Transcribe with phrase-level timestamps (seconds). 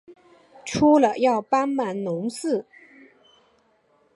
[0.65, 2.65] 除了要帮忙农事